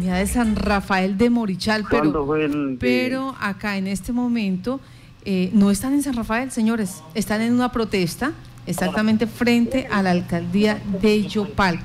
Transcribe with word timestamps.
comunidad 0.00 0.18
de 0.18 0.26
San 0.26 0.56
Rafael 0.56 1.18
de 1.18 1.28
Morichal, 1.28 1.86
¿Cuándo 1.86 2.10
pero, 2.12 2.26
fue 2.26 2.44
el 2.46 2.70
de- 2.70 2.76
pero 2.78 3.36
acá 3.38 3.76
en 3.76 3.86
este 3.86 4.12
momento 4.12 4.80
eh, 5.26 5.50
no 5.52 5.70
están 5.70 5.92
en 5.92 6.02
San 6.02 6.14
Rafael, 6.14 6.50
señores, 6.50 7.02
están 7.14 7.42
en 7.42 7.52
una 7.52 7.70
protesta 7.70 8.32
exactamente 8.66 9.26
frente 9.26 9.88
a 9.90 10.02
la 10.02 10.12
alcaldía 10.12 10.80
de 11.02 11.26
Yopal. 11.26 11.80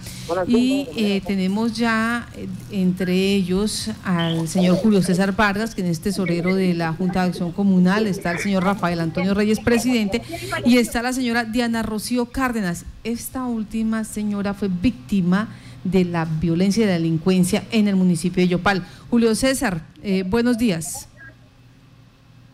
Y 0.47 0.88
eh, 0.96 1.21
tenemos 1.25 1.73
ya 1.75 2.28
eh, 2.36 2.47
entre 2.71 3.13
ellos 3.33 3.89
al 4.06 4.47
señor 4.47 4.78
Julio 4.78 5.02
César 5.02 5.36
Vargas, 5.36 5.76
que 5.76 5.88
es 5.90 6.00
tesorero 6.00 6.56
de 6.56 6.74
la 6.74 6.94
Junta 6.94 7.24
de 7.24 7.29
Acción 7.29 7.52
Comunal, 7.52 8.08
está 8.08 8.32
el 8.32 8.40
señor 8.40 8.63
Rafael 8.63 9.02
Antonio 9.02 9.34
Reyes, 9.34 9.60
presidente, 9.60 10.22
y 10.63 10.78
está 10.78 11.02
la 11.02 11.12
señora 11.12 11.44
Diana 11.44 11.82
Rocío 11.84 12.28
Cárdenas. 12.28 12.86
Esta 13.04 13.46
última 13.46 14.04
señora 14.06 14.54
fue 14.54 14.70
víctima 14.70 15.50
de 15.86 16.04
la 16.04 16.26
violencia 16.26 16.84
y 16.84 16.88
de 16.88 16.91
la 16.94 16.98
delincuencia 16.99 17.63
en 17.72 17.88
el 17.88 17.95
municipio 17.95 18.44
de 18.44 18.49
Yopal. 18.49 18.84
Julio 19.09 19.34
César, 19.36 19.81
eh, 20.04 20.23
buenos 20.28 20.58
días. 20.58 21.08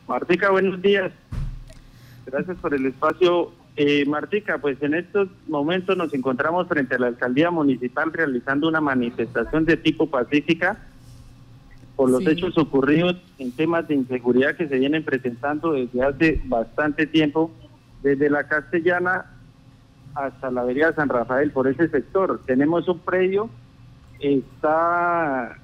Martica, 0.07 0.51
buenos 0.51 0.81
días. 0.81 1.11
Gracias 2.25 2.57
por 2.57 2.73
el 2.73 2.85
espacio. 2.85 3.53
Eh, 3.77 4.05
Martica, 4.05 4.57
pues 4.57 4.77
en 4.83 4.93
estos 4.93 5.29
momentos 5.47 5.95
nos 5.97 6.13
encontramos 6.13 6.67
frente 6.67 6.95
a 6.95 6.99
la 6.99 7.07
alcaldía 7.07 7.49
municipal 7.51 8.11
realizando 8.11 8.67
una 8.67 8.81
manifestación 8.81 9.63
de 9.65 9.77
tipo 9.77 10.07
pacífica 10.09 10.77
por 11.95 12.09
los 12.09 12.21
Sí. 12.23 12.31
hechos 12.31 12.57
ocurridos 12.57 13.15
en 13.39 13.51
temas 13.53 13.87
de 13.87 13.95
inseguridad 13.95 14.55
que 14.57 14.67
se 14.67 14.77
vienen 14.77 15.03
presentando 15.05 15.71
desde 15.71 16.03
hace 16.03 16.41
bastante 16.45 17.07
tiempo, 17.07 17.49
desde 18.03 18.29
la 18.29 18.43
Castellana 18.47 19.25
hasta 20.15 20.51
la 20.51 20.61
avenida 20.61 20.93
San 20.93 21.09
Rafael, 21.09 21.51
por 21.51 21.67
ese 21.67 21.87
sector. 21.89 22.41
Tenemos 22.45 22.87
un 22.87 22.99
predio, 22.99 23.49
está, 24.19 25.57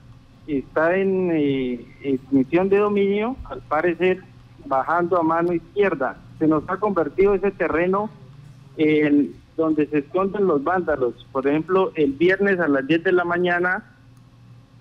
está 0.47 0.95
en 0.95 1.31
eh, 1.33 1.85
de 2.01 2.77
dominio, 2.77 3.35
al 3.45 3.61
parecer 3.61 4.21
bajando 4.65 5.17
a 5.17 5.23
mano 5.23 5.53
izquierda. 5.53 6.17
Se 6.39 6.47
nos 6.47 6.63
ha 6.69 6.77
convertido 6.77 7.33
ese 7.33 7.51
terreno 7.51 8.09
en 8.77 9.33
donde 9.55 9.87
se 9.87 9.99
esconden 9.99 10.45
los 10.45 10.63
vándalos. 10.63 11.25
Por 11.31 11.47
ejemplo, 11.47 11.91
el 11.95 12.13
viernes 12.13 12.59
a 12.59 12.67
las 12.67 12.85
10 12.85 13.03
de 13.03 13.11
la 13.11 13.25
mañana, 13.25 13.83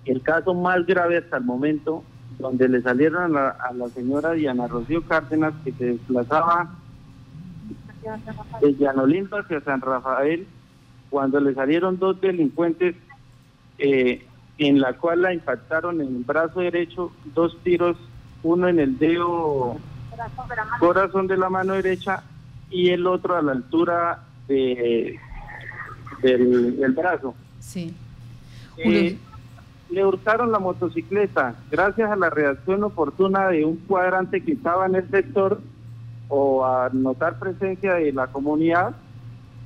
el 0.05 0.21
caso 0.21 0.53
más 0.53 0.85
grave 0.85 1.17
hasta 1.17 1.37
el 1.37 1.43
momento, 1.43 2.03
donde 2.37 2.69
le 2.69 2.81
salieron 2.81 3.23
a 3.23 3.27
la, 3.27 3.49
a 3.49 3.73
la 3.73 3.87
señora 3.89 4.33
Diana 4.33 4.67
Rocío 4.67 5.01
Cárdenas, 5.03 5.53
que 5.63 5.71
se 5.71 5.85
desplazaba 5.85 6.75
de 8.61 8.75
Llanolindo 8.75 9.37
hacia 9.37 9.61
San 9.61 9.81
Rafael, 9.81 10.47
cuando 11.09 11.39
le 11.39 11.53
salieron 11.53 11.99
dos 11.99 12.19
delincuentes 12.19 12.95
eh, 13.77 14.25
en 14.57 14.81
la 14.81 14.93
cual 14.93 15.21
la 15.21 15.33
impactaron 15.33 16.01
en 16.01 16.07
el 16.07 16.23
brazo 16.23 16.61
derecho, 16.61 17.11
dos 17.33 17.57
tiros, 17.63 17.97
uno 18.43 18.67
en 18.67 18.79
el 18.79 18.97
dedo 18.97 19.77
corazón 20.79 21.27
de 21.27 21.37
la 21.37 21.49
mano 21.49 21.73
derecha 21.73 22.23
y 22.69 22.89
el 22.89 23.05
otro 23.05 23.35
a 23.35 23.41
la 23.41 23.51
altura 23.51 24.23
de, 24.47 25.19
del, 26.21 26.77
del 26.77 26.91
brazo. 26.93 27.35
Sí. 27.59 27.93
Eh, 28.77 29.17
le 29.89 30.05
hurtaron 30.05 30.51
la 30.51 30.59
motocicleta. 30.59 31.55
Gracias 31.71 32.09
a 32.11 32.15
la 32.15 32.29
reacción 32.29 32.83
oportuna 32.83 33.47
de 33.47 33.65
un 33.65 33.77
cuadrante 33.77 34.43
que 34.43 34.53
estaba 34.53 34.85
en 34.85 34.95
el 34.95 35.09
sector 35.09 35.61
o 36.29 36.65
a 36.65 36.89
notar 36.91 37.39
presencia 37.39 37.95
de 37.95 38.11
la 38.11 38.27
comunidad, 38.27 38.95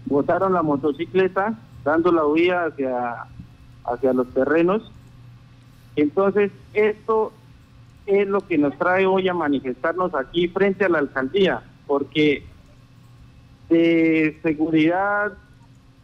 botaron 0.05 0.53
la 0.53 0.61
motocicleta 0.61 1.53
dando 1.83 2.11
la 2.11 2.25
huida 2.25 2.65
hacia, 2.65 3.25
hacia 3.85 4.13
los 4.13 4.29
terrenos. 4.33 4.91
Entonces, 5.95 6.51
esto 6.73 7.33
es 8.05 8.27
lo 8.27 8.41
que 8.41 8.57
nos 8.57 8.77
trae 8.77 9.05
hoy 9.05 9.27
a 9.27 9.33
manifestarnos 9.33 10.13
aquí 10.15 10.47
frente 10.47 10.85
a 10.85 10.89
la 10.89 10.99
alcaldía, 10.99 11.63
porque 11.87 12.45
de 13.69 14.37
seguridad 14.43 15.33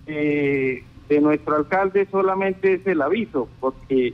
eh, 0.06 0.84
de 1.10 1.22
nuestro 1.22 1.56
alcalde 1.56 2.08
solamente 2.10 2.76
es 2.76 2.88
el 2.88 3.02
aviso, 3.02 3.50
porque 3.60 4.14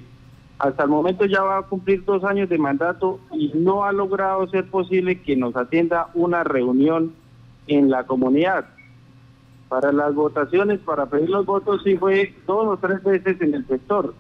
hasta 0.63 0.83
el 0.83 0.89
momento 0.89 1.25
ya 1.25 1.41
va 1.41 1.57
a 1.57 1.63
cumplir 1.63 2.05
dos 2.05 2.23
años 2.23 2.47
de 2.47 2.57
mandato 2.57 3.19
y 3.33 3.51
no 3.53 3.83
ha 3.83 3.91
logrado 3.91 4.47
ser 4.47 4.65
posible 4.69 5.21
que 5.21 5.35
nos 5.35 5.57
atienda 5.57 6.07
una 6.13 6.45
reunión 6.45 7.13
en 7.67 7.89
la 7.89 8.05
comunidad. 8.05 8.69
Para 9.67 9.91
las 9.91 10.15
votaciones, 10.15 10.79
para 10.79 11.07
pedir 11.07 11.29
los 11.29 11.45
votos, 11.45 11.81
sí 11.83 11.97
fue 11.97 12.33
dos 12.47 12.65
o 12.65 12.77
tres 12.77 13.03
veces 13.03 13.41
en 13.41 13.55
el 13.55 13.67
sector. 13.67 14.13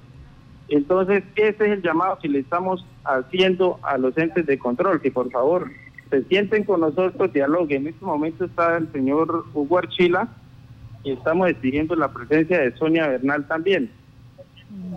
Entonces, 0.67 1.23
ese 1.37 1.65
es 1.65 1.71
el 1.71 1.81
llamado 1.81 2.19
que 2.21 2.27
le 2.27 2.39
estamos 2.39 2.85
haciendo 3.05 3.79
a 3.81 3.97
los 3.97 4.17
entes 4.17 4.45
de 4.45 4.59
control, 4.59 4.99
que 4.99 5.11
por 5.11 5.31
favor 5.31 5.71
se 6.09 6.25
sienten 6.25 6.65
con 6.65 6.81
nosotros, 6.81 7.31
dialoguen. 7.31 7.83
En 7.83 7.93
este 7.93 8.03
momento 8.03 8.43
está 8.43 8.75
el 8.75 8.91
señor 8.91 9.45
Hugo 9.53 9.77
Archila 9.77 10.27
y 11.05 11.11
estamos 11.11 11.49
exigiendo 11.49 11.95
la 11.95 12.11
presencia 12.11 12.59
de 12.59 12.75
Sonia 12.75 13.07
Bernal 13.07 13.47
también. 13.47 13.89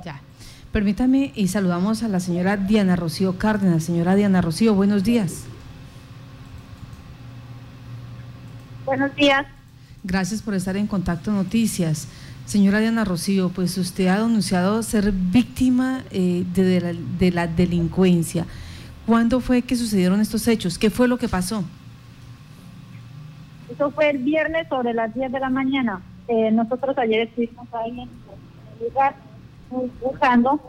ya. 0.05 0.21
Permítame 0.77 1.33
y 1.35 1.49
saludamos 1.49 2.03
a 2.03 2.09
la 2.09 2.21
señora 2.21 2.59
Diana 2.59 2.97
Rocío 2.97 3.39
Cárdenas. 3.39 3.85
Señora 3.85 4.15
Diana 4.15 4.43
Rocío, 4.43 4.75
buenos 4.75 5.05
días. 5.05 5.47
Buenos 8.85 9.15
días. 9.15 9.47
Gracias 10.05 10.43
por 10.43 10.53
estar 10.53 10.77
en 10.77 10.87
Contacto 10.87 11.33
Noticias. 11.33 12.09
Señora 12.45 12.81
Diana 12.81 13.07
Rocío, 13.07 13.49
pues 13.49 13.79
usted 13.79 14.09
ha 14.09 14.19
denunciado 14.19 14.83
ser 14.83 15.13
víctima 15.13 16.03
eh, 16.11 16.45
de, 16.53 16.65
de 16.65 16.81
la, 16.83 16.93
de 16.93 17.31
la 17.31 17.47
delincuencia. 17.47 18.45
¿Cuándo 19.07 19.41
fue 19.41 19.63
que 19.63 19.77
sucedieron 19.77 20.21
estos 20.21 20.47
hechos? 20.47 20.79
¿Qué 20.79 20.91
fue 20.91 21.09
lo 21.09 21.17
que 21.17 21.27
pasó? 21.27 21.65
Eso 23.71 23.91
fue 23.93 24.11
el 24.11 24.19
viernes 24.19 24.69
sobre 24.69 24.93
las 24.93 25.15
10 25.15 25.33
de 25.33 25.41
la 25.41 25.49
mañana. 25.49 26.03
Eh, 26.29 26.51
nosotros 26.51 26.99
ayer 26.99 27.29
estuvimos 27.29 27.67
ahí 27.73 27.93
en 27.93 28.01
el 28.01 28.89
lugar 28.91 29.15
buscando. 29.71 30.61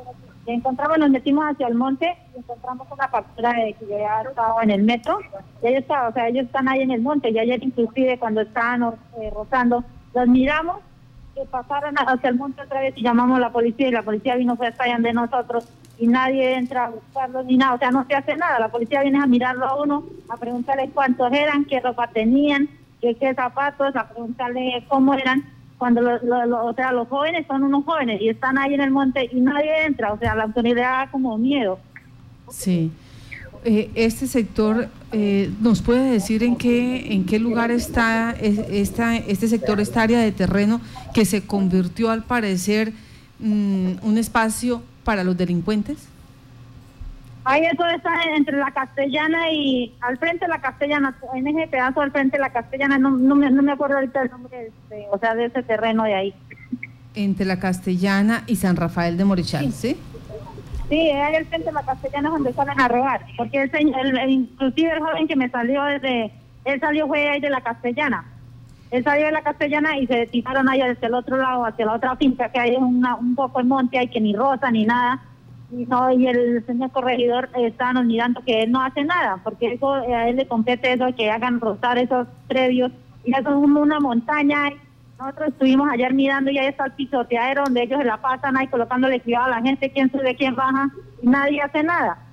Encontramos, 0.45 0.97
nos 0.97 1.09
metimos 1.09 1.45
hacia 1.45 1.67
el 1.67 1.75
monte 1.75 2.15
y 2.33 2.39
encontramos 2.39 2.87
una 2.89 3.09
captura 3.09 3.51
de 3.51 3.73
que 3.73 3.87
ya 3.87 4.21
estaba 4.21 4.63
en 4.63 4.71
el 4.71 4.83
metro. 4.83 5.19
Y 5.61 5.67
ellos, 5.67 5.81
estaban, 5.81 6.11
o 6.11 6.13
sea, 6.13 6.27
ellos 6.29 6.45
están 6.45 6.69
ahí 6.69 6.81
en 6.81 6.91
el 6.91 7.01
monte. 7.01 7.29
Y 7.31 7.39
ayer 7.39 7.61
inclusive 7.63 8.17
cuando 8.17 8.41
estaban 8.41 8.83
eh, 9.19 9.31
rozando, 9.33 9.83
los 10.13 10.27
miramos 10.27 10.77
que 11.35 11.45
pasaron 11.45 11.95
hacia 11.95 12.29
el 12.29 12.35
monte 12.35 12.61
otra 12.61 12.81
vez 12.81 12.93
y 12.97 13.03
llamamos 13.03 13.37
a 13.37 13.41
la 13.41 13.51
policía 13.51 13.89
y 13.89 13.91
la 13.91 14.01
policía 14.01 14.35
vino 14.35 14.55
fue 14.55 14.67
hasta 14.67 14.85
de 14.85 15.13
nosotros 15.13 15.67
y 15.99 16.07
nadie 16.07 16.55
entra 16.55 16.85
a 16.85 16.89
buscarlos 16.89 17.45
ni 17.45 17.57
nada, 17.57 17.73
o 17.73 17.77
sea, 17.77 17.91
no 17.91 18.05
se 18.05 18.15
hace 18.15 18.35
nada, 18.35 18.59
la 18.59 18.69
policía 18.69 19.01
viene 19.01 19.21
a 19.21 19.25
mirarlo 19.25 19.65
a 19.65 19.81
uno, 19.81 20.03
a 20.29 20.37
preguntarle 20.37 20.89
cuántos 20.93 21.31
eran, 21.31 21.65
qué 21.65 21.79
ropa 21.79 22.07
tenían, 22.07 22.69
qué 23.01 23.33
zapatos, 23.35 23.95
a 23.95 24.07
preguntarle 24.09 24.83
cómo 24.87 25.13
eran, 25.13 25.43
cuando 25.77 26.01
lo- 26.01 26.45
lo- 26.45 26.65
o 26.65 26.73
sea, 26.73 26.91
los 26.91 27.07
jóvenes 27.07 27.45
son 27.47 27.63
unos 27.63 27.85
jóvenes 27.85 28.21
y 28.21 28.29
están 28.29 28.57
ahí 28.57 28.73
en 28.73 28.81
el 28.81 28.91
monte 28.91 29.29
y 29.31 29.39
nadie 29.39 29.85
entra, 29.85 30.11
o 30.13 30.17
sea, 30.19 30.35
la 30.35 30.43
autoridad 30.43 31.05
da 31.05 31.11
como 31.11 31.37
miedo. 31.37 31.79
Sí. 32.49 32.91
Eh, 33.65 33.89
este 33.95 34.27
sector, 34.27 34.87
eh, 35.11 35.51
¿nos 35.61 35.81
puede 35.81 36.11
decir 36.11 36.43
en 36.43 36.55
qué, 36.55 37.13
en 37.13 37.25
qué 37.25 37.37
lugar 37.39 37.69
está 37.71 38.31
es- 38.39 38.59
esta, 38.69 39.15
este 39.17 39.47
sector, 39.47 39.79
esta 39.79 40.01
área 40.03 40.19
de 40.19 40.31
terreno 40.31 40.79
que 41.13 41.25
se 41.25 41.45
convirtió 41.45 42.09
al 42.11 42.23
parecer 42.23 42.93
mm, 43.39 43.97
un 44.03 44.17
espacio 44.17 44.81
para 45.03 45.23
los 45.23 45.37
delincuentes? 45.37 45.97
Ahí 47.49 47.63
eso 47.65 47.85
está 47.87 48.11
entre 48.35 48.57
la 48.57 48.71
castellana 48.71 49.49
y 49.51 49.95
al 50.01 50.17
frente 50.17 50.45
de 50.45 50.49
la 50.49 50.59
castellana, 50.59 51.15
en 51.33 51.47
ese 51.47 51.67
pedazo 51.67 52.01
al 52.01 52.11
frente 52.11 52.35
de 52.35 52.41
la 52.41 52.49
castellana, 52.51 52.97
no, 52.97 53.11
no, 53.11 53.35
me, 53.35 53.49
no 53.49 53.61
me 53.63 53.71
acuerdo 53.71 53.95
ahorita 53.95 54.21
el 54.23 54.29
nombre, 54.31 54.67
este, 54.67 55.07
o 55.11 55.17
sea, 55.17 55.33
de 55.33 55.45
ese 55.45 55.63
terreno 55.63 56.03
de 56.03 56.13
ahí. 56.13 56.33
Entre 57.15 57.45
la 57.45 57.57
Castellana 57.57 58.43
y 58.47 58.57
San 58.57 58.75
Rafael 58.75 59.17
de 59.17 59.23
Morichal, 59.25 59.71
¿sí? 59.71 59.97
Sí, 60.89 61.09
ahí 61.09 61.35
al 61.35 61.45
frente 61.45 61.67
de 61.67 61.71
la 61.73 61.83
castellana 61.83 62.27
es 62.29 62.33
donde 62.33 62.53
salen 62.53 62.79
a 62.81 62.87
robar, 62.89 63.21
porque 63.37 63.61
el, 63.63 63.71
el- 63.75 64.17
el- 64.17 64.29
inclusive 64.29 64.91
el 64.91 64.99
joven 64.99 65.27
que 65.27 65.35
me 65.37 65.49
salió 65.49 65.83
desde, 65.85 66.31
él 66.65 66.79
salió 66.81 67.07
fue 67.07 67.29
ahí 67.29 67.39
de 67.39 67.49
la 67.49 67.61
castellana. 67.61 68.25
Él 68.91 69.03
salió 69.03 69.25
de 69.25 69.31
la 69.31 69.41
castellana 69.41 69.97
y 69.97 70.05
se 70.07 70.27
tiraron 70.27 70.69
ahí 70.69 70.81
hacia 70.81 71.07
el 71.07 71.13
otro 71.13 71.37
lado, 71.37 71.65
hacia 71.65 71.85
la 71.85 71.93
otra 71.93 72.15
finca 72.17 72.49
que 72.49 72.59
hay 72.59 72.75
una, 72.75 73.15
un 73.15 73.35
poco 73.35 73.59
de 73.59 73.65
monte, 73.65 73.97
hay 73.97 74.07
que 74.09 74.19
ni 74.21 74.33
rosa 74.33 74.69
ni 74.71 74.85
nada. 74.85 75.21
Y, 75.71 75.85
no, 75.85 76.11
y 76.11 76.27
el 76.27 76.65
señor 76.65 76.91
corregidor 76.91 77.49
eh, 77.55 77.67
estábamos 77.67 78.05
mirando 78.05 78.41
que 78.45 78.63
él 78.63 78.71
no 78.71 78.81
hace 78.81 79.03
nada, 79.03 79.39
porque 79.43 79.73
eso, 79.73 79.97
eh, 80.03 80.15
a 80.15 80.29
él 80.29 80.37
le 80.37 80.47
compete 80.47 80.93
eso, 80.93 81.05
que 81.15 81.29
hagan 81.29 81.59
rozar 81.59 81.97
esos 81.97 82.27
previos. 82.47 82.91
Y 83.25 83.31
eso 83.31 83.49
es 83.49 83.55
una 83.55 83.99
montaña. 83.99 84.69
Nosotros 85.19 85.49
estuvimos 85.49 85.89
ayer 85.91 86.13
mirando 86.13 86.51
y 86.51 86.57
ahí 86.57 86.67
está 86.67 86.85
el 86.85 86.93
pisoteadero 86.93 87.63
donde 87.63 87.83
ellos 87.83 87.99
se 87.99 88.05
la 88.05 88.17
pasan 88.17 88.55
ahí 88.55 88.67
colocándole 88.67 89.19
cuidado 89.19 89.45
a 89.45 89.49
la 89.49 89.61
gente, 89.61 89.91
quién 89.91 90.11
sube, 90.11 90.35
quién 90.35 90.55
baja, 90.55 90.89
y 91.21 91.27
nadie 91.27 91.61
hace 91.61 91.83
nada. 91.83 92.26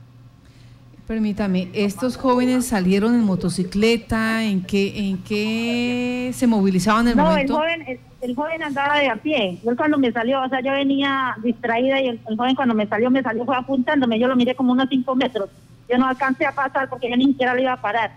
Permítame, 1.06 1.69
¿estos 1.75 2.17
jóvenes 2.17 2.67
salieron 2.67 3.15
en 3.15 3.25
motocicleta? 3.25 4.43
¿En 4.43 4.62
qué, 4.62 5.09
en 5.09 5.19
qué 5.19 6.31
se 6.33 6.47
movilizaban 6.47 7.09
en 7.09 7.11
el 7.11 7.17
No, 7.19 7.25
el 7.25 7.31
momento? 7.31 7.55
joven, 7.56 7.85
el, 7.87 8.01
el 8.23 8.35
joven 8.35 8.62
andaba 8.62 8.99
de 8.99 9.11
a 9.11 9.17
pie. 9.17 9.59
Yo 9.62 9.77
cuando 9.77 9.99
me 9.99 10.11
salió, 10.12 10.41
o 10.43 10.49
sea, 10.49 10.62
yo 10.62 10.73
venía 10.73 11.37
distraída 11.43 12.01
y 12.01 12.09
el, 12.09 12.21
joven 12.25 12.55
cuando 12.55 12.75
me 12.75 12.87
salió, 12.87 13.11
me 13.11 13.23
salió 13.23 13.45
fue 13.45 13.55
apuntándome. 13.55 14.19
Yo 14.19 14.29
lo 14.29 14.37
miré 14.37 14.55
como 14.55 14.73
unos 14.73 14.89
cinco 14.89 15.15
metros. 15.15 15.51
Yo 15.91 15.99
no 15.99 16.06
alcancé 16.06 16.47
a 16.47 16.53
pasar 16.53 16.89
porque 16.89 17.11
yo 17.11 17.17
ni 17.19 17.27
siquiera 17.27 17.55
le 17.55 17.62
iba 17.62 17.75
a 17.75 17.81
parar. 17.83 18.12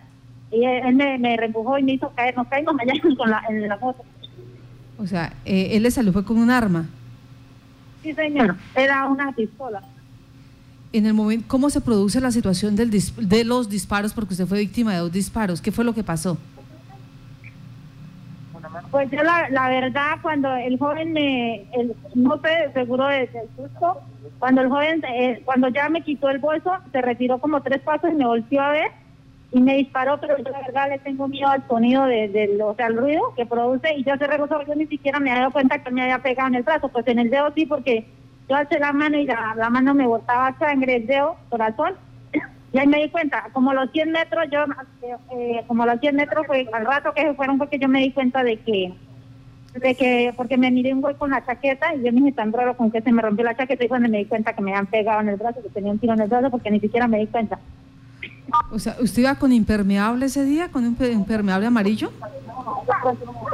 Y 0.50 0.64
él, 0.64 0.96
me, 0.96 1.18
me 1.18 1.36
y 1.36 1.84
me 1.84 1.92
hizo 1.92 2.10
caer. 2.16 2.38
Nos 2.38 2.48
caímos 2.48 2.76
allá 2.80 2.94
con 3.18 3.30
la, 3.30 3.44
en 3.50 3.68
la 3.68 3.76
moto. 3.76 4.06
O 4.98 5.06
sea, 5.06 5.34
eh, 5.44 5.72
él 5.74 5.84
le 5.84 5.92
salió 5.92 6.14
fue 6.14 6.24
con 6.24 6.38
un 6.38 6.50
arma. 6.50 6.86
Sí, 8.02 8.14
señor. 8.14 8.56
Era 8.76 9.06
una 9.08 9.34
pistola. 9.34 9.84
En 10.94 11.06
el 11.06 11.14
momento, 11.14 11.46
¿cómo 11.48 11.70
se 11.70 11.82
produce 11.82 12.22
la 12.22 12.32
situación 12.32 12.76
del 12.76 12.92
de 12.92 13.44
los 13.44 13.70
disparos? 13.70 14.14
Porque 14.14 14.34
usted 14.34 14.48
fue 14.48 14.60
víctima 14.60 14.94
de 14.94 15.00
dos 15.00 15.12
disparos. 15.12 15.62
¿Qué 15.62 15.72
fue 15.72 15.84
lo 15.84 15.94
que 15.94 16.04
pasó? 16.04 16.38
Pues 18.92 19.12
yo 19.12 19.20
la, 19.24 19.70
verdad, 19.70 20.18
cuando 20.22 20.54
el 20.56 20.78
joven 20.78 21.12
me, 21.14 21.66
no 22.16 22.40
sé, 22.42 22.72
seguro 22.74 23.08
del 23.08 23.30
susto, 23.56 24.02
cuando 24.40 24.62
el 24.62 24.70
joven, 24.70 25.04
eh, 25.14 25.42
cuando 25.46 25.68
ya 25.70 25.90
me 25.90 26.02
quitó 26.02 26.30
el 26.30 26.40
bolso, 26.40 26.72
se 26.92 27.02
retiró 27.02 27.40
como 27.40 27.62
tres 27.62 27.82
pasos 27.82 28.12
y 28.12 28.16
me 28.16 28.26
volteó 28.26 28.62
a 28.62 28.72
ver 28.72 28.92
y 29.52 29.62
me 29.62 29.78
disparó, 29.78 30.20
pero 30.20 30.38
yo 30.38 30.52
la 30.52 30.62
verdad 30.62 30.90
le 30.90 31.00
tengo 31.00 31.28
miedo 31.28 31.48
al 31.48 31.68
sonido 31.68 32.06
de, 32.06 32.60
o 32.64 32.76
sea, 32.76 32.88
al 32.88 32.98
ruido 32.98 33.34
que 33.36 33.46
produce 33.46 33.94
y 33.96 34.04
ya 34.04 34.18
se 34.18 34.28
regresó, 34.28 34.62
yo 34.66 34.76
ni 34.76 34.88
siquiera 34.88 35.20
me 35.20 35.32
había 35.32 35.42
dado 35.42 35.54
cuenta 35.54 35.84
que 35.84 35.92
me 35.92 36.02
había 36.02 36.20
pegado 36.20 36.50
en 36.50 36.56
el 36.56 36.64
brazo, 36.64 36.90
pues 36.90 37.08
en 37.08 37.20
el 37.20 37.30
dedo 37.30 37.52
sí, 37.56 37.66
porque 37.66 38.06
yo 38.50 38.56
alcé 38.56 38.80
la 38.80 38.94
mano 38.94 39.18
y 39.18 39.26
la, 39.26 39.56
la 39.56 39.70
mano 39.70 39.94
me 39.94 40.08
botaba 40.08 40.58
sangre, 40.58 40.98
el 40.98 41.08
dedo, 41.08 41.36
corazón, 41.50 41.94
y 42.74 42.80
ahí 42.80 42.88
me 42.88 43.02
di 43.02 43.10
cuenta, 43.10 43.50
como 43.54 43.74
los 43.74 43.92
100 43.92 44.12
metros, 44.12 44.46
yo, 44.52 44.66
eh, 45.36 45.64
como 45.68 45.86
los 45.86 46.00
100 46.00 46.16
metros, 46.16 46.48
fue 46.48 46.68
al 46.72 46.86
rato 46.86 47.14
que 47.14 47.24
se 47.24 47.34
fueron, 47.34 47.58
porque 47.58 47.80
yo 47.80 47.88
me 47.88 48.02
di 48.02 48.12
cuenta 48.12 48.44
de 48.44 48.58
que, 48.58 48.94
de 49.76 49.96
que, 49.96 50.34
porque 50.38 50.58
me 50.58 50.72
miré 50.72 50.94
un 50.94 51.02
güey 51.02 51.16
con 51.16 51.32
la 51.32 51.46
chaqueta 51.46 51.94
y 51.94 52.04
yo 52.04 52.12
me 52.14 52.22
dije 52.22 52.32
tan 52.32 52.54
raro 52.54 52.78
con 52.78 52.90
que 52.90 53.02
se 53.02 53.12
me 53.12 53.22
rompió 53.22 53.44
la 53.44 53.56
chaqueta 53.56 53.84
y 53.84 53.88
cuando 53.90 54.10
me 54.10 54.20
di 54.20 54.26
cuenta 54.26 54.54
que 54.54 54.62
me 54.62 54.72
habían 54.72 54.88
pegado 54.88 55.22
en 55.22 55.30
el 55.30 55.36
brazo, 55.36 55.62
que 55.62 55.70
tenía 55.70 55.92
un 55.92 56.00
tiro 56.00 56.14
en 56.14 56.22
el 56.22 56.30
brazo, 56.30 56.50
porque 56.50 56.72
ni 56.72 56.80
siquiera 56.80 57.08
me 57.08 57.20
di 57.20 57.28
cuenta. 57.28 57.60
O 58.72 58.80
sea, 58.80 58.96
¿usted 59.02 59.24
iba 59.24 59.36
con 59.36 59.52
impermeable 59.52 60.26
ese 60.26 60.46
día, 60.46 60.70
con 60.70 60.86
un 60.86 60.98
impermeable 61.12 61.68
amarillo? 61.68 62.12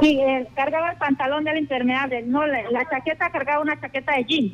Sí, 0.00 0.20
eh, 0.20 0.46
cargaba 0.54 0.92
el 0.92 0.98
pantalón 0.98 1.42
del 1.42 1.58
impermeable, 1.58 2.22
no, 2.22 2.46
la, 2.46 2.70
la 2.70 2.88
chaqueta 2.88 3.30
cargaba 3.30 3.60
una 3.60 3.80
chaqueta 3.80 4.14
de 4.14 4.24
jean. 4.24 4.52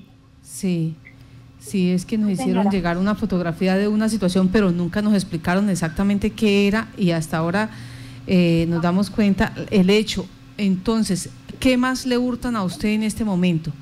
Sí. 0.51 0.95
Sí, 1.61 1.93
es 1.93 2.07
que 2.07 2.17
nos 2.17 2.31
hicieron 2.31 2.71
llegar 2.71 2.97
una 2.97 3.15
fotografía 3.15 3.77
de 3.77 3.87
una 3.87 4.09
situación, 4.09 4.49
pero 4.49 4.73
nunca 4.73 5.03
nos 5.03 5.13
explicaron 5.13 5.69
exactamente 5.69 6.31
qué 6.31 6.67
era 6.67 6.89
y 6.97 7.11
hasta 7.11 7.37
ahora 7.37 7.69
eh, 8.27 8.65
nos 8.69 8.81
damos 8.81 9.11
cuenta 9.11 9.53
el 9.71 9.91
hecho. 9.91 10.27
Entonces, 10.57 11.29
¿qué 11.61 11.77
más 11.77 12.07
le 12.07 12.17
hurtan 12.17 12.57
a 12.57 12.65
usted 12.65 12.89
en 12.89 13.03
este 13.03 13.27
momento? 13.27 13.73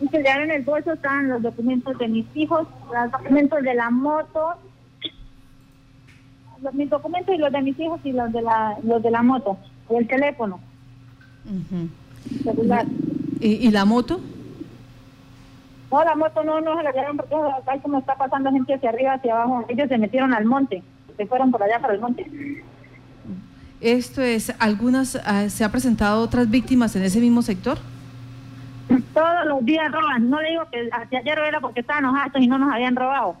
Ya 0.00 0.42
en 0.42 0.50
el 0.50 0.62
bolso 0.62 0.94
están 0.94 1.28
los 1.28 1.42
documentos 1.42 1.98
de 1.98 2.08
mis 2.08 2.26
hijos, 2.34 2.66
los 2.92 3.12
documentos 3.12 3.62
de 3.62 3.74
la 3.74 3.90
moto, 3.90 4.54
los, 6.62 6.72
mis 6.72 6.88
documentos 6.88 7.34
y 7.34 7.38
los 7.38 7.52
de 7.52 7.60
mis 7.60 7.78
hijos 7.78 8.00
y 8.04 8.12
los 8.12 8.32
de 8.32 8.40
la, 8.40 8.78
los 8.82 9.02
de 9.02 9.10
la 9.10 9.22
moto, 9.22 9.58
y 9.90 9.96
el 9.96 10.08
teléfono. 10.08 10.58
¿Y, 13.40 13.48
¿Y 13.48 13.70
la 13.70 13.84
moto? 13.84 14.20
No, 15.90 16.04
la 16.04 16.14
moto 16.14 16.44
no, 16.44 16.60
no 16.60 16.76
se 16.76 16.82
la 16.82 16.92
llevaron 16.92 17.16
porque 17.16 17.34
ahí 17.66 17.80
como 17.80 17.98
está 17.98 18.14
pasando 18.14 18.50
gente 18.50 18.74
hacia 18.74 18.90
arriba, 18.90 19.14
hacia 19.14 19.34
abajo. 19.34 19.64
Ellos 19.68 19.88
se 19.88 19.96
metieron 19.96 20.34
al 20.34 20.44
monte, 20.44 20.82
se 21.16 21.26
fueron 21.26 21.50
por 21.50 21.62
allá 21.62 21.78
para 21.78 21.94
el 21.94 22.00
monte. 22.00 22.26
Esto 23.80 24.22
es, 24.22 24.54
¿algunas, 24.58 25.16
ah, 25.24 25.48
se 25.48 25.64
ha 25.64 25.70
presentado 25.70 26.20
otras 26.22 26.50
víctimas 26.50 26.94
en 26.96 27.04
ese 27.04 27.20
mismo 27.20 27.42
sector? 27.42 27.78
Todos 29.14 29.46
los 29.46 29.64
días 29.64 29.90
roban. 29.90 30.28
No 30.28 30.40
le 30.42 30.50
digo 30.50 30.64
que 30.70 30.88
hacia 30.92 31.20
ayer 31.20 31.38
era 31.38 31.60
porque 31.60 31.80
estaban 31.80 32.04
enojados 32.04 32.42
y 32.42 32.48
no 32.48 32.58
nos 32.58 32.72
habían 32.72 32.96
robado. 32.96 33.36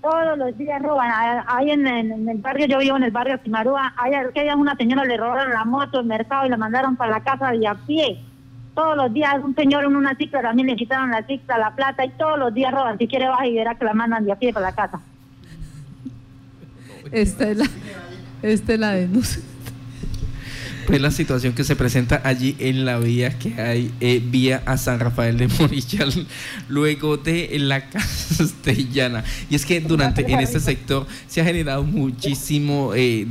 Todos 0.00 0.38
los 0.38 0.56
días 0.56 0.80
roban. 0.80 1.10
Ahí 1.46 1.70
en, 1.72 1.86
el 1.86 2.38
barrio, 2.38 2.66
yo 2.66 2.78
vivo 2.78 2.96
en 2.96 3.02
el 3.02 3.10
barrio 3.10 3.38
Timarúa, 3.38 3.92
ahí 3.98 4.14
aquella 4.14 4.56
una 4.56 4.76
señora 4.76 5.04
le 5.04 5.16
robaron 5.18 5.52
la 5.52 5.64
moto, 5.64 6.00
el 6.00 6.06
mercado 6.06 6.46
y 6.46 6.48
la 6.48 6.56
mandaron 6.56 6.96
para 6.96 7.10
la 7.10 7.20
casa 7.22 7.50
de 7.50 7.66
a 7.66 7.74
pie 7.74 8.29
todos 8.74 8.96
los 8.96 9.12
días 9.12 9.36
un 9.42 9.54
señor 9.54 9.84
en 9.84 9.96
una 9.96 10.14
cicla 10.16 10.42
también 10.42 10.68
le 10.68 10.76
quitaron 10.76 11.10
la 11.10 11.26
cicla, 11.26 11.58
la 11.58 11.74
plata 11.74 12.04
y 12.04 12.10
todos 12.10 12.38
los 12.38 12.54
días 12.54 12.72
roban. 12.72 12.98
Si 12.98 13.06
quiere 13.06 13.28
baja 13.28 13.46
y 13.46 13.54
verá 13.54 13.74
que 13.74 13.84
la 13.84 13.94
mandan 13.94 14.24
de 14.24 14.32
aquí 14.32 14.52
para 14.52 14.66
la 14.66 14.74
casa. 14.74 15.00
Esta 17.10 17.50
es 17.50 17.56
la, 17.56 17.66
esta 18.42 18.72
es 18.74 18.78
la 18.78 18.92
denuncia 18.92 19.42
pues 20.86 21.00
la 21.00 21.10
situación 21.10 21.52
que 21.52 21.64
se 21.64 21.76
presenta 21.76 22.20
allí 22.24 22.56
en 22.58 22.84
la 22.84 22.98
vía 22.98 23.38
que 23.38 23.60
hay 23.60 23.90
eh, 24.00 24.22
vía 24.24 24.62
a 24.66 24.76
San 24.76 25.00
Rafael 25.00 25.36
de 25.36 25.48
Morichal, 25.48 26.26
luego 26.68 27.16
de 27.16 27.50
la 27.58 27.88
Castellana. 27.88 29.24
Y 29.48 29.54
es 29.54 29.66
que 29.66 29.80
durante 29.80 30.30
en 30.30 30.40
este 30.40 30.60
sector 30.60 31.06
se 31.26 31.40
ha 31.40 31.44
generado 31.44 31.84
muchísimo 31.84 32.92
eh, 32.94 33.26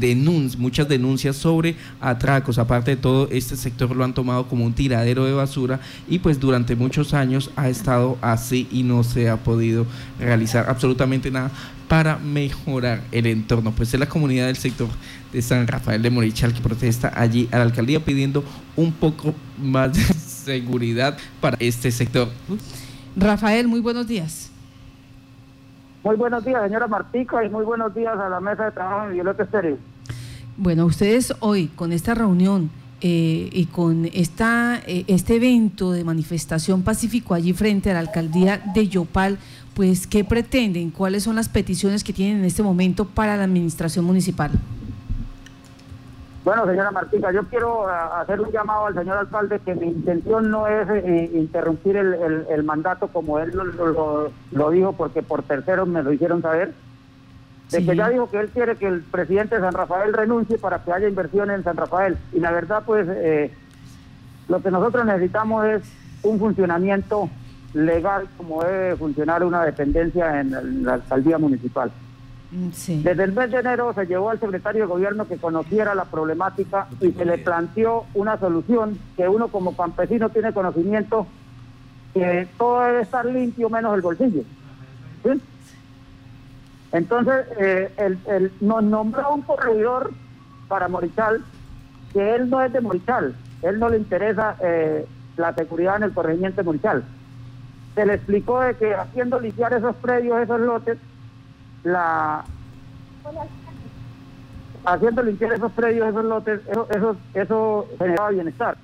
muchas 0.57 0.88
denuncias 0.88 1.36
sobre 1.36 1.75
atracos. 2.00 2.57
Aparte 2.57 2.92
de 2.92 2.98
todo, 2.98 3.30
este 3.31 3.56
sector 3.56 3.95
lo 3.95 4.04
han 4.04 4.13
tomado 4.13 4.48
como 4.48 4.66
un 4.66 4.74
tiradero 4.74 5.25
de 5.25 5.34
basura 5.34 5.80
y 6.07 6.19
pues 6.19 6.40
durante 6.40 6.75
muchos 6.75 7.13
años 7.13 7.52
ha 7.56 7.69
estado 7.69 8.18
así 8.22 8.68
y 8.72 8.84
no 8.84 9.04
se 9.04 9.30
ha 9.30 9.38
podido 9.38 9.86
realizar 10.19 10.66
absolutamente 10.69 11.31
nada 11.31 11.52
para 11.89 12.18
mejorar 12.19 13.01
el 13.12 13.25
entorno. 13.25 13.71
Pues 13.71 13.94
es 13.94 14.00
la 14.00 14.07
comunidad 14.07 14.45
del 14.45 14.56
sector 14.56 14.88
de 15.33 15.41
San 15.41 15.68
Rafael 15.68 16.01
de 16.01 16.09
Morichal 16.09 16.53
que 16.53 16.62
protesta 16.62 17.12
allí 17.13 17.50
a 17.51 17.57
la 17.57 17.63
alcaldía 17.63 18.00
pidiendo 18.00 18.45
un 18.77 18.94
poco 18.94 19.33
más 19.57 19.94
de 19.94 20.01
seguridad 20.13 21.18
para 21.41 21.57
este 21.59 21.91
sector. 21.91 22.30
Rafael, 23.18 23.68
muy 23.68 23.81
buenos 23.81 24.07
días. 24.07 24.51
Muy 26.03 26.15
buenos 26.15 26.45
días, 26.45 26.63
señora 26.63 26.88
Martica, 26.88 27.44
y 27.44 27.50
muy 27.50 27.65
buenos 27.65 27.94
días 27.94 28.18
a 28.18 28.30
la 28.30 28.39
mesa 28.39 28.65
de 28.65 28.71
trabajo 28.71 29.07
de 29.07 29.15
Violeta 29.15 29.44
Estéreo. 29.44 29.77
Bueno, 30.56 30.85
ustedes 30.85 31.33
hoy 31.39 31.68
con 31.75 31.92
esta 31.92 32.13
reunión 32.13 32.69
eh, 33.01 33.50
y 33.51 33.66
con 33.68 34.06
esta, 34.13 34.81
eh, 34.86 35.06
este 35.07 35.36
evento 35.36 35.92
de 35.92 36.04
manifestación 36.04 36.81
pacífico 36.81 37.34
allí 37.34 37.54
frente 37.54 37.92
a 37.92 37.94
la 37.94 38.00
alcaldía 38.00 38.62
de 38.74 38.88
Yopal, 38.88 39.38
pues, 39.74 40.07
¿qué 40.07 40.24
pretenden? 40.24 40.92
¿Cuáles 40.92 41.24
son 41.24 41.36
las 41.36 41.48
peticiones 41.48 42.04
que 42.04 42.12
tienen 42.12 42.40
en 42.40 42.46
este 42.46 42.63
momento 42.63 43.06
para 43.06 43.38
la 43.38 43.46
administración 43.46 44.06
municipal? 44.06 44.51
Bueno, 46.44 46.66
señora 46.66 46.90
Martica, 46.92 47.31
yo 47.31 47.44
quiero 47.44 47.88
ah, 47.88 48.22
hacer 48.22 48.42
un 48.42 48.50
llamado 48.51 48.88
al 48.88 48.96
señor 48.96 49.18
alcalde 49.18 49.60
que 49.60 49.75
mi 49.75 49.88
intención 49.88 50.50
no 50.50 50.68
es 50.68 50.90
eh, 50.90 51.30
interrumpir 51.34 51.95
el, 51.95 52.63
mandato 52.63 53.07
como 53.07 53.40
él 53.40 53.52
lo, 53.54 54.72
dijo, 54.72 54.94
porque 54.94 55.22
por 55.22 55.44
terceros 55.44 55.88
me 55.88 56.02
lo 56.02 56.12
hicieron 56.12 56.42
saber, 56.42 56.73
de 57.71 57.85
que 57.85 57.95
ya 57.95 58.09
dijo 58.09 58.30
que 58.30 58.40
él 58.40 58.49
quiere 58.49 58.76
que 58.76 58.88
el 58.88 59.02
presidente 59.02 59.56
de 59.56 59.61
San 59.61 59.73
Rafael 59.73 60.14
renuncie 60.14 60.57
para 60.57 60.83
que 60.83 60.92
haya 60.92 61.07
inversión 61.07 61.52
en 61.52 61.64
San 61.64 61.78
Rafael. 61.78 62.18
Y 62.33 62.40
la 62.40 62.52
verdad, 62.52 62.83
pues, 62.85 63.07
eh, 63.09 63.52
lo 64.47 64.61
que 64.61 64.71
nosotros 64.71 65.06
necesitamos 65.06 65.66
es 65.66 65.83
un 66.23 66.40
funcionamiento 66.40 67.30
legal 67.73 68.28
como 68.38 68.64
debe 68.64 68.95
funcionar 68.95 69.44
una 69.44 69.64
dependencia 69.64 70.42
en 70.42 70.83
la 70.83 70.95
alcaldía 70.95 71.38
municipal. 71.38 71.92
Mm, 72.52 72.69
Desde 73.04 73.23
el 73.23 73.31
mes 73.33 73.52
de 73.52 73.59
enero 73.59 73.94
se 73.94 74.07
llevó 74.07 74.31
al 74.31 74.40
secretario 74.40 74.81
de 74.81 74.88
gobierno 74.88 75.28
que 75.28 75.38
conociera 75.38 75.94
la 75.94 76.06
problemática 76.06 76.88
y 76.99 77.11
se 77.11 77.26
le 77.26 77.38
planteó 77.38 78.06
una 78.16 78.40
solución 78.40 78.97
que 79.16 79.28
uno 79.28 79.49
como 79.49 79.78
campesino 79.78 80.30
tiene 80.30 80.52
conocimiento 80.52 81.28
que 82.14 82.47
todo 82.57 82.81
debe 82.81 83.02
estar 83.02 83.23
limpio 83.23 83.69
menos 83.69 83.94
el 83.94 84.02
bolsillo. 84.02 84.42
Entonces, 86.92 87.46
eh, 87.60 88.50
nos 88.62 88.84
nombró 88.84 89.34
un 89.34 89.42
corredor 89.42 90.12
para 90.68 90.88
Morichal, 90.88 91.44
que 92.14 92.36
él 92.36 92.50
no 92.50 92.62
es 92.62 92.74
de 92.74 92.81
Morichal, 92.81 93.36
él 93.62 93.80
no 93.80 93.90
le 93.90 93.98
interesa 93.98 94.56
eh, 94.62 95.06
la 95.38 95.54
seguridad 95.54 95.98
en 95.98 96.04
el 96.04 96.14
corregimiento 96.14 96.58
de 96.58 96.66
Morichal 96.66 97.04
se 98.00 98.06
le 98.06 98.14
explicó 98.14 98.62
de 98.62 98.76
que 98.76 98.94
haciendo 98.94 99.40
limpiar 99.42 99.74
esos 99.74 99.94
predios, 99.98 100.40
esos 100.40 100.60
lotes, 100.62 100.98
la 101.84 102.46
haciendo 104.86 105.22
limpiar 105.22 105.52
esos 105.52 105.72
predios, 105.74 106.08
esos 106.08 106.24
lotes, 106.24 106.62
eso, 106.69 106.88
eso, 106.92 107.18
eso 107.34 107.88
generaba 107.98 108.30
bienestar. 108.30 108.78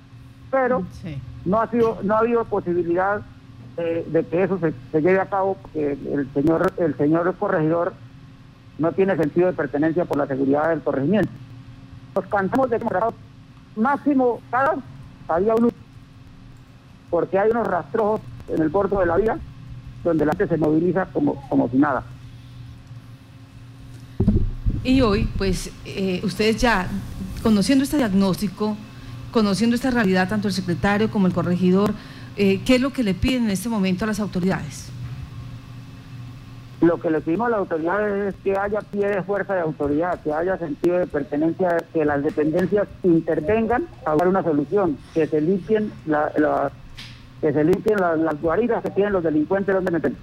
Pero 0.50 0.84
no 1.46 1.60
ha 1.60 1.70
sido, 1.70 1.98
no 2.02 2.14
ha 2.14 2.18
habido 2.18 2.44
posibilidad 2.44 3.22
de, 3.76 4.26
que 4.30 4.42
eso 4.42 4.58
se, 4.58 5.00
lleve 5.00 5.20
a 5.20 5.26
cabo 5.26 5.56
porque 5.60 5.92
el 5.92 6.28
señor, 6.32 6.72
el 6.78 6.96
señor 6.96 7.34
corregidor 7.36 7.92
no 8.78 8.92
tiene 8.92 9.16
sentido 9.16 9.48
de 9.48 9.52
pertenencia 9.52 10.04
por 10.04 10.16
la 10.16 10.26
seguridad 10.26 10.70
del 10.70 10.80
corregimiento. 10.80 11.30
Nos 12.14 12.26
cansamos 12.26 12.70
de 12.70 12.78
que 12.78 12.86
máximo 13.76 14.40
cada 14.50 14.76
había 15.28 15.54
un 15.54 15.70
porque 17.10 17.38
hay 17.38 17.50
unos 17.50 17.66
rastrojos 17.66 18.20
en 18.48 18.62
el 18.62 18.70
puerto 18.70 18.98
de 18.98 19.06
la 19.06 19.16
vía, 19.16 19.38
donde 20.02 20.26
la 20.26 20.32
gente 20.32 20.48
se 20.48 20.56
moviliza 20.56 21.06
como, 21.06 21.40
como 21.48 21.68
si 21.68 21.76
nada. 21.76 22.02
Y 24.82 25.00
hoy, 25.00 25.28
pues, 25.36 25.70
eh, 25.84 26.20
ustedes 26.24 26.56
ya, 26.58 26.88
conociendo 27.42 27.84
este 27.84 27.96
diagnóstico, 27.96 28.76
conociendo 29.32 29.76
esta 29.76 29.90
realidad, 29.90 30.28
tanto 30.28 30.48
el 30.48 30.54
secretario 30.54 31.10
como 31.10 31.26
el 31.26 31.32
corregidor, 31.32 31.94
eh, 32.36 32.60
¿qué 32.64 32.76
es 32.76 32.80
lo 32.80 32.92
que 32.92 33.02
le 33.02 33.14
piden 33.14 33.44
en 33.44 33.50
este 33.50 33.68
momento 33.68 34.04
a 34.04 34.08
las 34.08 34.20
autoridades? 34.20 34.90
Lo 36.80 37.00
que 37.00 37.10
le 37.10 37.20
pedimos 37.20 37.46
a 37.46 37.50
las 37.50 37.60
autoridades 37.60 38.34
es 38.34 38.40
que 38.42 38.56
haya 38.56 38.80
pie 38.80 39.08
de 39.08 39.22
fuerza 39.22 39.54
de 39.54 39.60
autoridad, 39.62 40.20
que 40.22 40.32
haya 40.32 40.58
sentido 40.58 40.98
de 40.98 41.06
pertenencia, 41.06 41.78
que 41.92 42.04
las 42.04 42.22
dependencias 42.22 42.86
intervengan 43.02 43.86
a 44.04 44.14
dar 44.14 44.28
una 44.28 44.42
solución, 44.42 44.98
que 45.14 45.26
se 45.26 45.40
limpien, 45.40 45.90
la, 46.04 46.70
que 47.40 47.52
se 47.52 47.64
limpien 47.64 47.98
las 47.98 48.40
guaridas 48.42 48.82
que 48.82 48.90
tienen 48.90 49.14
los 49.14 49.24
delincuentes 49.24 49.74
donde 49.74 49.90
meten. 49.90 50.16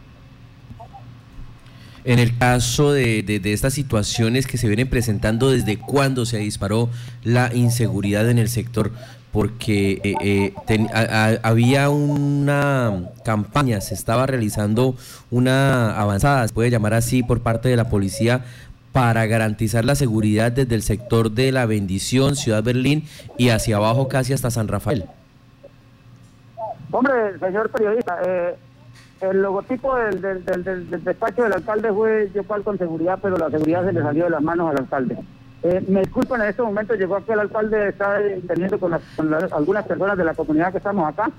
En 2.06 2.20
el 2.20 2.38
caso 2.38 2.92
de, 2.92 3.42
estas 3.46 3.74
situaciones 3.74 4.46
que 4.46 4.58
se 4.58 4.68
vienen 4.68 4.90
presentando 4.90 5.52
desde 5.52 5.78
cuando 5.78 6.26
se 6.26 6.38
disparó 6.38 6.90
la 7.24 7.54
inseguridad 7.54 8.30
en 8.30 8.40
el 8.40 8.50
sector, 8.50 8.92
porque 9.32 10.02
eh, 10.04 10.54
eh, 10.68 11.40
había 11.42 11.90
una 11.90 13.10
campaña, 13.24 13.80
se 13.82 13.94
estaba 13.94 14.26
realizando 14.26 14.96
una 15.32 16.00
avanzada, 16.00 16.48
se 16.48 16.54
puede 16.54 16.70
llamar 16.70 16.94
así, 16.94 17.24
por 17.24 17.42
parte 17.42 17.70
de 17.70 17.78
la 17.78 17.90
policía 17.90 18.44
para 18.94 19.26
garantizar 19.26 19.84
la 19.84 19.96
seguridad 19.96 20.52
desde 20.52 20.76
el 20.76 20.84
sector 20.84 21.32
de 21.32 21.52
la 21.52 21.66
bendición, 21.66 22.36
Ciudad 22.36 22.64
Berlín 22.64 23.08
y 23.38 23.50
hacia 23.50 23.78
abajo 23.78 24.08
casi 24.08 24.34
hasta 24.34 24.52
San 24.52 24.68
Rafael. 24.68 25.06
Hombre, 26.92 27.40
señor 27.40 27.72
periodista, 27.72 28.20
eh, 28.24 28.56
el 29.30 29.42
logotipo 29.42 29.96
del, 29.96 30.22
del, 30.22 31.04
despacho 31.04 31.44
del 31.44 31.54
alcalde 31.54 31.92
fue 31.92 32.30
yo 32.34 32.44
cual 32.44 32.64
con 32.64 32.78
seguridad, 32.78 33.20
pero 33.22 33.38
la 33.38 33.50
seguridad 33.50 33.86
se 33.86 33.94
le 33.94 34.02
salió 34.02 34.26
de 34.26 34.30
las 34.30 34.42
manos 34.42 34.72
al 34.72 34.80
alcalde. 34.80 35.18
Eh, 35.64 35.82
me 35.88 36.02
disculpan, 36.02 36.42
en 36.42 36.50
este 36.50 36.62
momento 36.62 36.94
llegó 36.94 37.16
aquí 37.16 37.32
el 37.32 37.40
alcalde, 37.40 37.90
está 37.90 38.18
teniendo 38.48 38.78
con, 38.80 38.94
algunas 38.94 39.86
personas 39.86 40.18
de 40.18 40.26
la 40.26 40.34
comunidad 40.34 40.72
que 40.72 40.80
estamos 40.80 41.08
acá. 41.08 41.32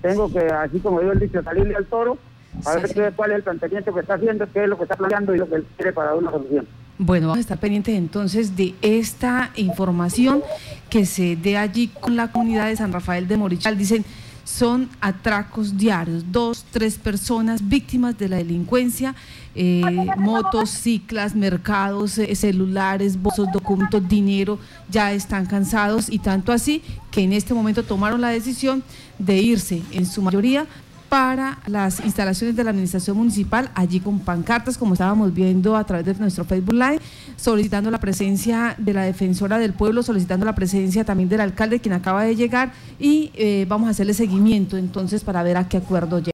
Tengo 0.00 0.32
que, 0.32 0.40
así 0.40 0.78
como 0.78 1.00
digo 1.00 1.12
el 1.12 1.18
dicho, 1.18 1.42
salirle 1.42 1.74
al 1.74 1.86
toro, 1.86 2.16
a 2.64 2.76
ver 2.76 3.12
cuál 3.16 3.32
es 3.32 3.38
el 3.38 3.42
planteamiento 3.42 3.92
que 3.92 4.00
está 4.00 4.14
haciendo, 4.14 4.46
qué 4.52 4.62
es 4.62 4.68
lo 4.68 4.76
que 4.76 4.84
está 4.84 4.94
planeando 4.94 5.34
y 5.34 5.38
lo 5.38 5.48
que 5.48 5.56
él 5.56 5.66
quiere 5.76 5.92
para 5.92 6.14
una 6.14 6.30
solución. 6.30 6.66
Bueno, 6.98 7.28
vamos 7.28 7.38
a 7.38 7.40
estar 7.40 7.58
pendientes 7.58 7.96
entonces 7.96 8.54
de 8.54 8.74
esta 8.82 9.50
información 9.56 10.42
que 10.88 11.04
se 11.04 11.34
dé 11.34 11.56
allí 11.56 11.88
con 11.88 12.14
la 12.14 12.30
comunidad 12.30 12.66
de 12.66 12.76
San 12.76 12.92
Rafael 12.92 13.26
de 13.26 13.36
Morichal. 13.36 13.76
Dicen, 13.76 14.04
son 14.44 14.88
atracos 15.00 15.76
diarios, 15.76 16.24
dos, 16.30 16.64
tres 16.70 16.96
personas 16.96 17.66
víctimas 17.68 18.18
de 18.18 18.28
la 18.28 18.36
delincuencia, 18.36 19.14
eh, 19.54 19.82
motos, 20.16 20.70
ciclas, 20.70 21.34
mercados, 21.34 22.18
eh, 22.18 22.34
celulares, 22.34 23.20
bolsos, 23.20 23.48
documentos, 23.52 24.08
dinero, 24.08 24.58
ya 24.88 25.12
están 25.12 25.46
cansados 25.46 26.10
y 26.10 26.18
tanto 26.18 26.52
así 26.52 26.82
que 27.10 27.22
en 27.22 27.32
este 27.32 27.54
momento 27.54 27.82
tomaron 27.82 28.20
la 28.20 28.28
decisión 28.28 28.82
de 29.18 29.40
irse 29.40 29.82
en 29.92 30.06
su 30.06 30.22
mayoría 30.22 30.66
para 31.12 31.58
las 31.66 32.00
instalaciones 32.00 32.56
de 32.56 32.64
la 32.64 32.70
administración 32.70 33.18
municipal, 33.18 33.70
allí 33.74 34.00
con 34.00 34.20
pancartas, 34.20 34.78
como 34.78 34.94
estábamos 34.94 35.34
viendo 35.34 35.76
a 35.76 35.84
través 35.84 36.06
de 36.06 36.14
nuestro 36.14 36.42
Facebook 36.46 36.72
Live, 36.72 37.00
solicitando 37.36 37.90
la 37.90 38.00
presencia 38.00 38.74
de 38.78 38.94
la 38.94 39.02
defensora 39.02 39.58
del 39.58 39.74
pueblo, 39.74 40.02
solicitando 40.02 40.46
la 40.46 40.54
presencia 40.54 41.04
también 41.04 41.28
del 41.28 41.42
alcalde, 41.42 41.80
quien 41.80 41.92
acaba 41.92 42.24
de 42.24 42.34
llegar, 42.34 42.72
y 42.98 43.30
eh, 43.34 43.66
vamos 43.68 43.88
a 43.88 43.90
hacerle 43.90 44.14
seguimiento 44.14 44.78
entonces 44.78 45.22
para 45.22 45.42
ver 45.42 45.58
a 45.58 45.68
qué 45.68 45.76
acuerdo 45.76 46.18
llega. 46.18 46.30